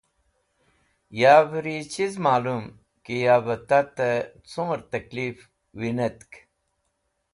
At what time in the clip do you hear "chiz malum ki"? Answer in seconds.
1.93-3.15